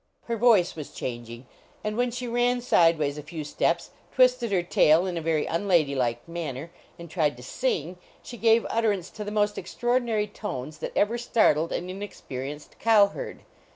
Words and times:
Her 0.25 0.35
voice 0.35 0.75
was 0.75 0.95
changing, 0.95 1.45
and 1.83 1.95
when 1.95 2.09
she 2.09 2.27
ran 2.27 2.59
sideways 2.61 3.19
a 3.19 3.21
few 3.21 3.43
steps, 3.43 3.91
twisted 4.15 4.51
her 4.51 4.63
tail 4.63 5.05
in 5.05 5.15
a 5.15 5.21
very 5.21 5.45
unlady 5.45 5.93
like 5.93 6.27
manner, 6.27 6.71
and 6.97 7.07
tried 7.07 7.37
to 7.37 7.43
sing, 7.43 7.99
she 8.23 8.35
gave 8.37 8.65
ut 8.65 8.83
terance 8.83 9.11
to 9.13 9.23
the 9.23 9.29
most 9.29 9.59
extraordinary 9.59 10.25
tones 10.25 10.79
that 10.79 10.93
ever 10.97 11.19
startled 11.19 11.71
an 11.71 11.87
inexperienced 11.87 12.79
cow 12.79 13.09
herd. 13.09 13.41